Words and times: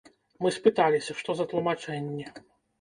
Мы 0.45 0.51
спыталіся, 0.55 1.17
што 1.21 1.29
за 1.43 1.47
тлумачэнні. 1.53 2.29